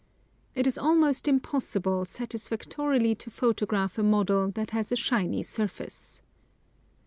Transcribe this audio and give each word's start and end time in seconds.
It 0.55 0.65
is 0.65 0.79
almost 0.79 1.27
impossible 1.27 2.05
satisfactorily 2.05 3.13
to 3.13 3.29
photograph 3.29 3.99
a 3.99 4.03
model 4.03 4.49
that 4.49 4.71
has 4.71 4.91
a 4.91 4.95
shiny 4.95 5.43
surface. 5.43 6.23